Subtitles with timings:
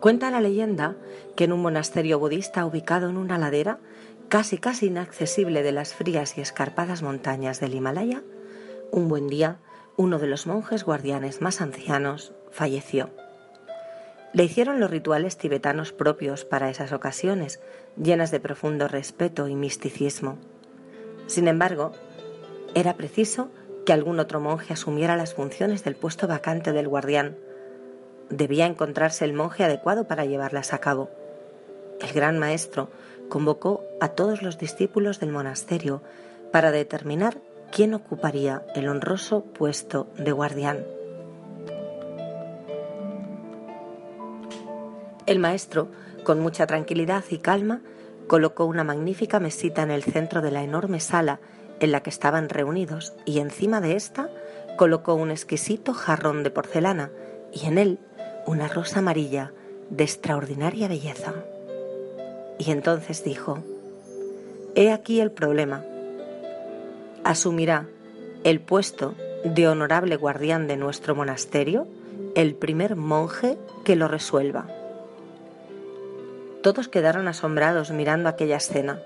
[0.00, 0.96] Cuenta la leyenda
[1.36, 3.78] que en un monasterio budista ubicado en una ladera
[4.30, 8.22] casi casi inaccesible de las frías y escarpadas montañas del Himalaya,
[8.90, 9.58] un buen día
[9.98, 13.10] uno de los monjes guardianes más ancianos falleció.
[14.32, 17.60] Le hicieron los rituales tibetanos propios para esas ocasiones,
[18.02, 20.38] llenas de profundo respeto y misticismo.
[21.26, 21.92] Sin embargo,
[22.74, 23.50] era preciso
[23.84, 27.36] que algún otro monje asumiera las funciones del puesto vacante del guardián,
[28.30, 31.10] debía encontrarse el monje adecuado para llevarlas a cabo.
[32.00, 32.88] El gran maestro
[33.28, 36.02] convocó a todos los discípulos del monasterio
[36.50, 37.38] para determinar
[37.70, 40.84] quién ocuparía el honroso puesto de guardián.
[45.26, 45.88] El maestro,
[46.24, 47.82] con mucha tranquilidad y calma,
[48.26, 51.40] colocó una magnífica mesita en el centro de la enorme sala
[51.78, 54.30] en la que estaban reunidos y encima de ésta
[54.76, 57.10] colocó un exquisito jarrón de porcelana
[57.52, 57.98] y en él
[58.46, 59.52] una rosa amarilla
[59.90, 61.34] de extraordinaria belleza.
[62.58, 63.58] Y entonces dijo,
[64.74, 65.84] He aquí el problema.
[67.24, 67.86] Asumirá
[68.44, 69.14] el puesto
[69.44, 71.86] de honorable guardián de nuestro monasterio
[72.34, 74.66] el primer monje que lo resuelva.
[76.62, 79.00] Todos quedaron asombrados mirando aquella escena.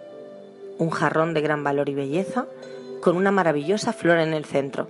[0.78, 2.46] Un jarrón de gran valor y belleza
[3.00, 4.88] con una maravillosa flor en el centro.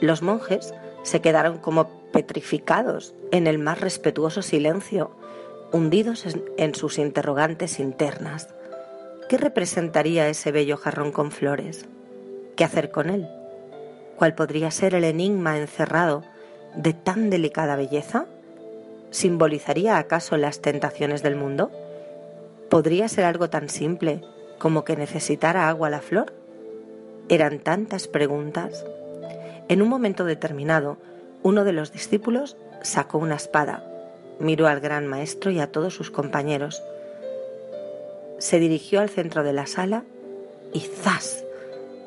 [0.00, 5.10] Los monjes se quedaron como petrificados en el más respetuoso silencio,
[5.72, 6.24] hundidos
[6.56, 8.54] en, sus interrogantes internas.
[9.28, 11.86] ¿Qué representaría ese bello jarrón con flores?
[12.54, 13.28] ¿Qué hacer con él?
[14.16, 16.22] ¿Cuál podría ser el enigma encerrado
[16.76, 18.26] de tan delicada belleza?
[19.10, 21.72] ¿Simbolizaría acaso las tentaciones del mundo?
[22.70, 24.20] ¿Podría ser algo tan simple
[24.60, 26.32] como que necesitara agua la flor?
[27.28, 28.86] Eran tantas preguntas.
[29.66, 30.96] En un momento determinado,
[31.44, 33.84] uno de los discípulos sacó una espada,
[34.40, 36.82] miró al gran maestro y a todos sus compañeros.
[38.38, 40.04] Se dirigió al centro de la sala
[40.72, 41.44] y ¡zas!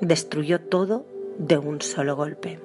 [0.01, 1.05] destruyó todo
[1.37, 2.59] de un solo golpe.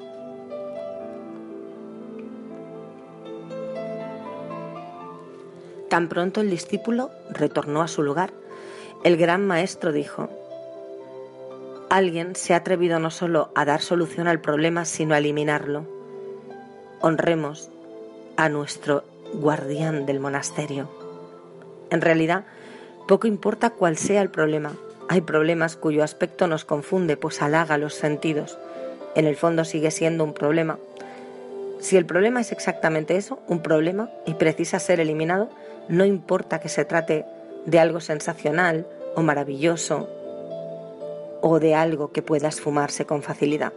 [5.91, 8.33] Tan pronto el discípulo retornó a su lugar,
[9.05, 10.31] el gran maestro dijo,
[11.91, 16.02] Alguien se ha atrevido no solo a dar solución al problema, sino a eliminarlo
[17.03, 17.69] honremos
[18.37, 19.05] a nuestro
[19.35, 20.89] guardián del monasterio.
[21.91, 22.45] En realidad,
[23.09, 24.73] poco importa cuál sea el problema.
[25.09, 28.57] Hay problemas cuyo aspecto nos confunde, pues halaga los sentidos.
[29.15, 30.79] En el fondo sigue siendo un problema.
[31.81, 35.51] Si el problema es exactamente eso, un problema, y precisa ser eliminado,
[35.89, 37.27] no importa que se trate
[37.67, 38.87] de algo sensacional
[39.17, 40.09] o maravilloso
[41.41, 43.73] o de algo que pueda esfumarse con facilidad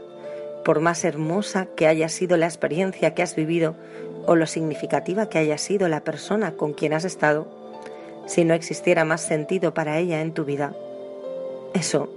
[0.65, 3.75] por más hermosa que haya sido la experiencia que has vivido
[4.25, 7.47] o lo significativa que haya sido la persona con quien has estado,
[8.25, 10.75] si no existiera más sentido para ella en tu vida,
[11.75, 12.09] eso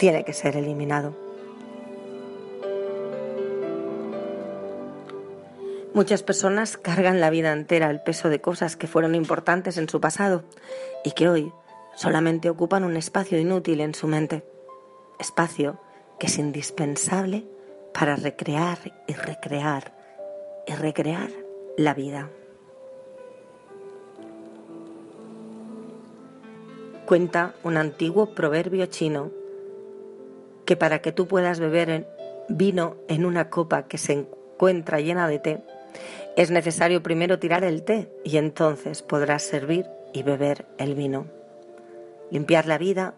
[0.00, 1.14] tiene que ser eliminado.
[5.94, 10.00] Muchas personas cargan la vida entera el peso de cosas que fueron importantes en su
[10.00, 10.42] pasado
[11.04, 11.52] y que hoy
[11.94, 14.42] solamente ocupan un espacio inútil en su mente.
[15.20, 15.78] Espacio
[16.18, 17.44] que es indispensable
[17.92, 19.92] para recrear y recrear
[20.66, 21.30] y recrear
[21.76, 22.30] la vida.
[27.06, 29.30] Cuenta un antiguo proverbio chino
[30.64, 32.08] que para que tú puedas beber
[32.48, 35.64] vino en una copa que se encuentra llena de té,
[36.36, 41.26] es necesario primero tirar el té y entonces podrás servir y beber el vino.
[42.30, 43.14] Limpiar la vida,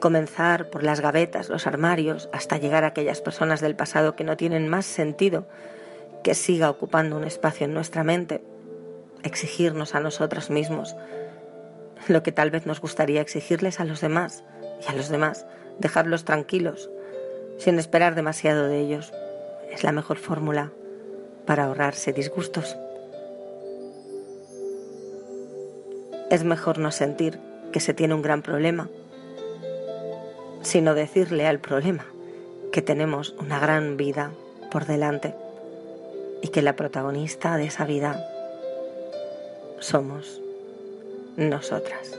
[0.00, 4.36] comenzar por las gavetas, los armarios, hasta llegar a aquellas personas del pasado que no
[4.36, 5.46] tienen más sentido
[6.22, 8.42] que siga ocupando un espacio en nuestra mente,
[9.22, 10.96] exigirnos a nosotros mismos
[12.06, 14.44] lo que tal vez nos gustaría exigirles a los demás
[14.86, 15.46] y a los demás
[15.78, 16.90] dejarlos tranquilos,
[17.58, 19.12] sin esperar demasiado de ellos.
[19.70, 20.72] Es la mejor fórmula
[21.46, 22.76] para ahorrarse disgustos.
[26.30, 27.40] Es mejor no sentir
[27.72, 28.88] que se tiene un gran problema,
[30.68, 32.04] sino decirle al problema
[32.72, 34.32] que tenemos una gran vida
[34.70, 35.34] por delante
[36.42, 38.22] y que la protagonista de esa vida
[39.80, 40.42] somos
[41.38, 42.18] nosotras.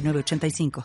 [0.01, 0.71] 85